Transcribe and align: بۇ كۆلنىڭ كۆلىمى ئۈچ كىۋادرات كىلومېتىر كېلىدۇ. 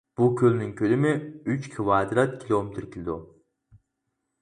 بۇ 0.19 0.27
كۆلنىڭ 0.37 0.71
كۆلىمى 0.79 1.11
ئۈچ 1.53 1.69
كىۋادرات 1.75 2.35
كىلومېتىر 2.43 2.91
كېلىدۇ. 2.97 3.23